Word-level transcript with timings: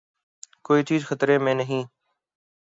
کوئی 0.65 0.81
چیز 0.83 1.01
خطرے 1.05 1.37
میں 1.37 1.53
نہیں۔ 1.53 1.83